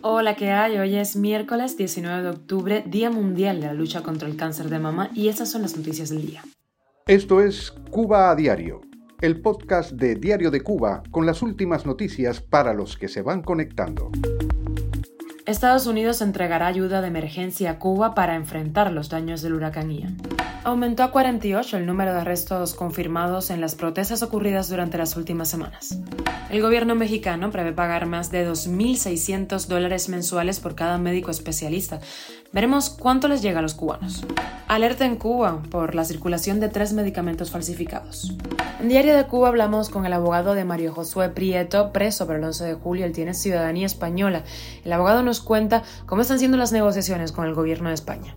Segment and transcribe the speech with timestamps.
[0.00, 0.78] Hola, ¿qué hay?
[0.78, 4.78] Hoy es miércoles 19 de octubre, Día Mundial de la Lucha contra el Cáncer de
[4.78, 6.42] Mama, y estas son las noticias del día.
[7.06, 8.80] Esto es Cuba a Diario,
[9.20, 13.42] el podcast de Diario de Cuba con las últimas noticias para los que se van
[13.42, 14.10] conectando.
[15.44, 20.16] Estados Unidos entregará ayuda de emergencia a Cuba para enfrentar los daños del huracán Ian.
[20.64, 25.48] Aumentó a 48 el número de arrestos confirmados en las protestas ocurridas durante las últimas
[25.48, 25.98] semanas.
[26.50, 31.98] El gobierno mexicano prevé pagar más de 2.600 dólares mensuales por cada médico especialista.
[32.52, 34.24] Veremos cuánto les llega a los cubanos.
[34.68, 38.32] Alerta en Cuba por la circulación de tres medicamentos falsificados.
[38.78, 42.44] En Diario de Cuba hablamos con el abogado de Mario Josué Prieto, preso por el
[42.44, 43.04] 11 de julio.
[43.04, 44.44] Él tiene ciudadanía española.
[44.84, 48.36] El abogado nos cuenta cómo están siendo las negociaciones con el gobierno de España.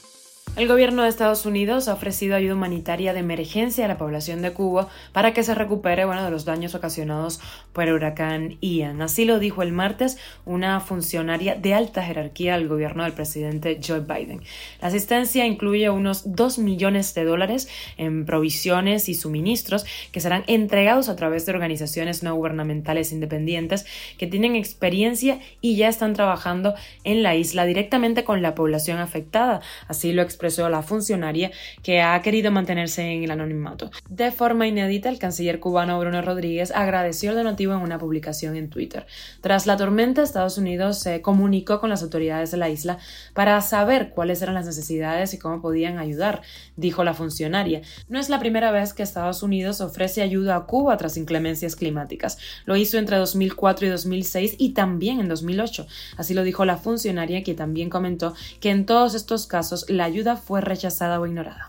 [0.57, 4.51] El gobierno de Estados Unidos ha ofrecido ayuda humanitaria de emergencia a la población de
[4.51, 7.39] Cuba para que se recupere bueno, de los daños ocasionados
[7.71, 9.01] por el huracán Ian.
[9.01, 14.01] Así lo dijo el martes una funcionaria de alta jerarquía del gobierno del presidente Joe
[14.01, 14.41] Biden.
[14.81, 21.07] La asistencia incluye unos 2 millones de dólares en provisiones y suministros que serán entregados
[21.07, 23.85] a través de organizaciones no gubernamentales independientes
[24.17, 29.61] que tienen experiencia y ya están trabajando en la isla directamente con la población afectada.
[29.87, 31.51] Así lo expresó la funcionaria
[31.83, 33.91] que ha querido mantenerse en el anonimato.
[34.09, 38.71] De forma inédita, el canciller cubano Bruno Rodríguez agradeció el donativo en una publicación en
[38.71, 39.05] Twitter.
[39.41, 42.97] Tras la tormenta, Estados Unidos se comunicó con las autoridades de la isla
[43.35, 46.41] para saber cuáles eran las necesidades y cómo podían ayudar,
[46.75, 47.81] dijo la funcionaria.
[48.09, 52.39] No es la primera vez que Estados Unidos ofrece ayuda a Cuba tras inclemencias climáticas.
[52.65, 55.85] Lo hizo entre 2004 y 2006 y también en 2008.
[56.17, 60.30] Así lo dijo la funcionaria, que también comentó que en todos estos casos la ayuda
[60.37, 61.67] fue rechazada o ignorada.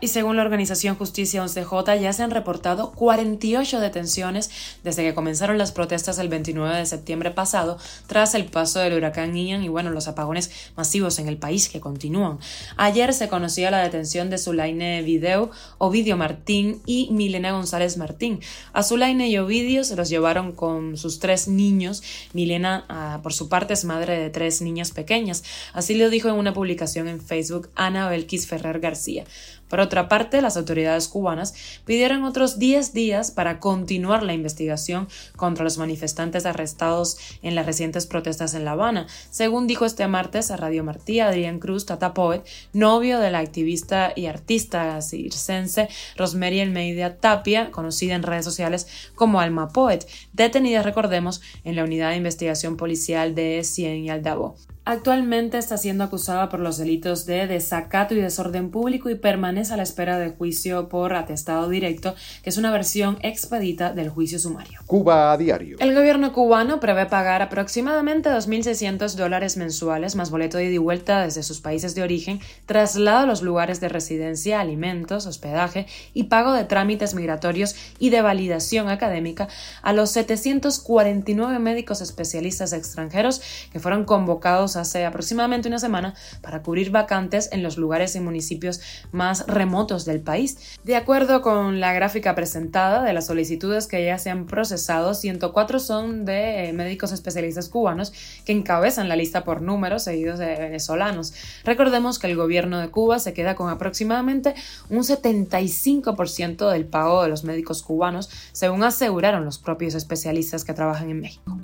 [0.00, 4.50] Y según la organización Justicia 11J, ya se han reportado 48 detenciones
[4.84, 9.36] desde que comenzaron las protestas el 29 de septiembre pasado, tras el paso del huracán
[9.36, 12.38] Ian y bueno, los apagones masivos en el país que continúan.
[12.76, 18.40] Ayer se conocía la detención de Zulaine Video, Ovidio Martín y Milena González Martín.
[18.72, 22.04] A Zulaine y Ovidio se los llevaron con sus tres niños.
[22.32, 25.42] Milena, ah, por su parte, es madre de tres niñas pequeñas.
[25.72, 29.24] Así lo dijo en una publicación en Facebook Ana Belkis Ferrer García.
[29.68, 35.64] Por otra parte, las autoridades cubanas pidieron otros 10 días para continuar la investigación contra
[35.64, 40.56] los manifestantes arrestados en las recientes protestas en La Habana, según dijo este martes a
[40.56, 42.42] Radio Martí Adrián Cruz Tata Poet,
[42.72, 49.40] novio de la activista y artista circense Rosemary Almeida Tapia, conocida en redes sociales como
[49.40, 54.56] Alma Poet, detenida, recordemos, en la unidad de investigación policial de Cien y Aldabo.
[54.90, 59.76] Actualmente está siendo acusada por los delitos de desacato y desorden público y permanece a
[59.76, 64.80] la espera de juicio por atestado directo, que es una versión expedita del juicio sumario.
[64.86, 65.76] Cuba a diario.
[65.80, 71.20] El gobierno cubano prevé pagar aproximadamente 2.600 dólares mensuales más boleto de ida y vuelta
[71.20, 76.54] desde sus países de origen, traslado a los lugares de residencia, alimentos, hospedaje y pago
[76.54, 79.48] de trámites migratorios y de validación académica
[79.82, 86.90] a los 749 médicos especialistas extranjeros que fueron convocados hace aproximadamente una semana para cubrir
[86.90, 88.80] vacantes en los lugares y municipios
[89.12, 90.78] más remotos del país.
[90.84, 95.80] De acuerdo con la gráfica presentada de las solicitudes que ya se han procesado, 104
[95.80, 98.12] son de eh, médicos especialistas cubanos
[98.44, 101.34] que encabezan la lista por números seguidos de venezolanos.
[101.64, 104.54] Recordemos que el gobierno de Cuba se queda con aproximadamente
[104.88, 111.10] un 75% del pago de los médicos cubanos, según aseguraron los propios especialistas que trabajan
[111.10, 111.58] en México.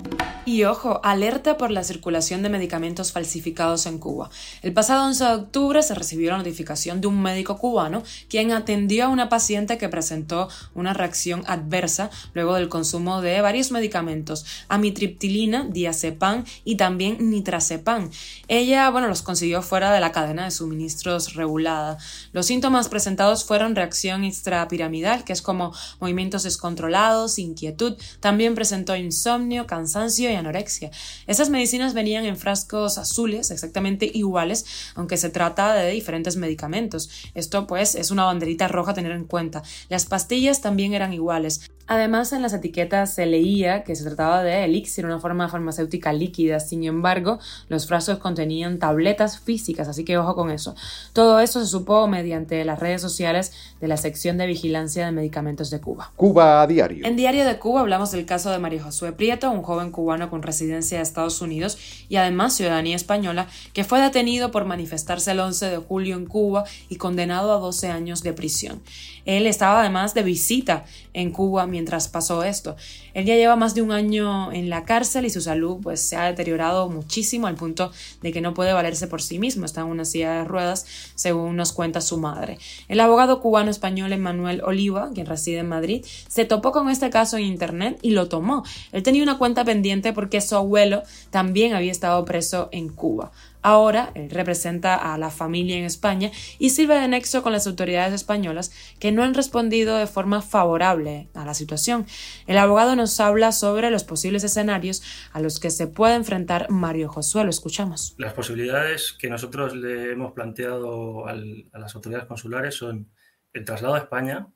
[0.47, 4.29] Y ojo, alerta por la circulación de medicamentos falsificados en Cuba.
[4.61, 9.05] El pasado 11 de octubre se recibió la notificación de un médico cubano quien atendió
[9.05, 15.65] a una paciente que presentó una reacción adversa luego del consumo de varios medicamentos, amitriptilina,
[15.67, 18.11] diazepam y también nitrazepam.
[18.47, 21.97] Ella, bueno, los consiguió fuera de la cadena de suministros regulada.
[22.33, 29.65] Los síntomas presentados fueron reacción extrapiramidal, que es como movimientos descontrolados, inquietud, también presentó insomnio,
[29.65, 30.91] cansancio anorexia.
[31.27, 34.65] Esas medicinas venían en frascos azules, exactamente iguales,
[34.95, 37.09] aunque se trata de diferentes medicamentos.
[37.33, 39.63] Esto pues es una banderita roja a tener en cuenta.
[39.89, 41.61] Las pastillas también eran iguales.
[41.87, 46.59] Además, en las etiquetas se leía que se trataba de elixir, una forma farmacéutica líquida.
[46.59, 47.39] Sin embargo,
[47.69, 50.75] los frascos contenían tabletas físicas, así que ojo con eso.
[51.13, 55.69] Todo eso se supo mediante las redes sociales de la sección de vigilancia de medicamentos
[55.69, 56.11] de Cuba.
[56.15, 57.05] Cuba a diario.
[57.05, 60.41] En Diario de Cuba hablamos del caso de María Josué Prieto, un joven cubano con
[60.41, 61.77] residencia de Estados Unidos
[62.09, 66.63] y además ciudadanía española, que fue detenido por manifestarse el 11 de julio en Cuba
[66.89, 68.81] y condenado a 12 años de prisión.
[69.25, 72.77] Él estaba además de visita en Cuba mientras pasó esto.
[73.13, 76.15] Él ya lleva más de un año en la cárcel y su salud pues se
[76.15, 77.91] ha deteriorado muchísimo al punto
[78.21, 80.85] de que no puede valerse por sí mismo, está en una silla de ruedas,
[81.15, 82.59] según nos cuenta su madre.
[82.87, 87.35] El abogado cubano español Emanuel Oliva, quien reside en Madrid, se topó con este caso
[87.35, 88.63] en internet y lo tomó.
[88.93, 93.33] Él tenía una cuenta pendiente porque su abuelo también había estado preso en Cuba.
[93.67, 96.29] Ahora representa a la familia en España
[96.59, 101.29] y sirve de nexo con las autoridades españolas que no han respondido de forma favorable
[101.33, 102.05] a la situación.
[102.45, 105.01] El abogado nos habla sobre los posibles escenarios
[105.33, 107.43] a los que se puede enfrentar Mario Josué.
[107.43, 108.13] Lo escuchamos.
[108.19, 113.09] Las posibilidades que nosotros le hemos planteado a las autoridades consulares son
[113.51, 114.47] el traslado a España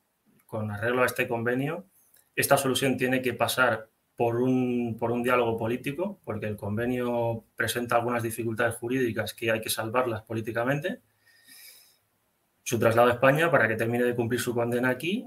[0.45, 1.89] con arreglo a este convenio.
[2.35, 3.89] Esta solución tiene que pasar
[4.19, 9.61] por un, por un diálogo político, porque el convenio presenta algunas dificultades jurídicas que hay
[9.61, 10.99] que salvarlas políticamente.
[12.61, 15.25] Su traslado a España para que termine de cumplir su condena aquí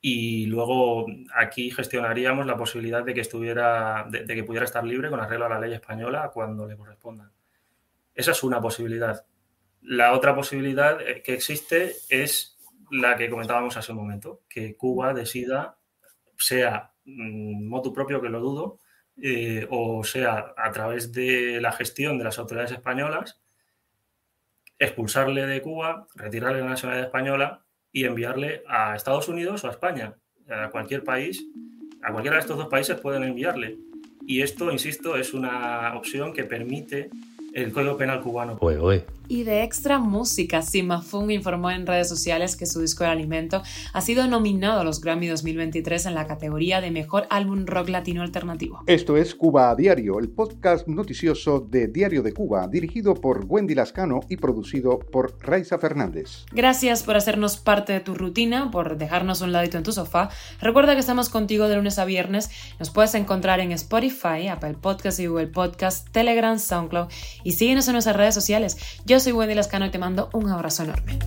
[0.00, 1.04] y luego
[1.34, 5.50] aquí gestionaríamos la posibilidad de que estuviera de, que pudiera estar libre con arreglo a
[5.50, 7.30] la ley española cuando le corresponda.
[8.14, 9.26] Esa es una posibilidad.
[9.82, 12.56] La otra posibilidad eh, que existe es
[12.90, 15.76] la que comentábamos hace un momento, que Cuba decida,
[16.38, 18.78] sea motu propio, que lo dudo,
[19.22, 23.40] eh, o sea, a través de la gestión de las autoridades españolas,
[24.78, 30.16] expulsarle de Cuba, retirarle la nacionalidad española y enviarle a Estados Unidos o a España,
[30.48, 31.46] a cualquier país,
[32.02, 33.78] a cualquiera de estos dos países pueden enviarle.
[34.26, 37.10] Y esto, insisto, es una opción que permite
[37.54, 38.58] el Código Penal cubano.
[39.26, 43.62] Y de extra música, Sima Fung informó en redes sociales que su disco de Alimento
[43.94, 48.22] ha sido nominado a los Grammy 2023 en la categoría de Mejor Álbum Rock Latino
[48.22, 48.82] Alternativo.
[48.86, 53.74] Esto es Cuba a Diario, el podcast noticioso de Diario de Cuba, dirigido por Wendy
[53.74, 56.44] Lascano y producido por Raiza Fernández.
[56.52, 60.28] Gracias por hacernos parte de tu rutina, por dejarnos un ladito en tu sofá.
[60.60, 62.50] Recuerda que estamos contigo de lunes a viernes.
[62.78, 67.08] Nos puedes encontrar en Spotify, Apple Podcast y Google Podcast, Telegram, SoundCloud
[67.44, 68.76] y síguenos en nuestras redes sociales.
[69.04, 71.18] Yo soy Wendy Lascano y te mando un abrazo enorme.